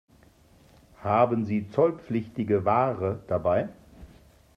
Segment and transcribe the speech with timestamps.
[1.03, 3.69] Haben Sie zollpflichtige Ware dabei?